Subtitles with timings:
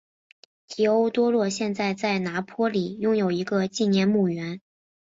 [0.67, 4.59] 提欧多洛现在在拿坡里拥有一个纪念墓园。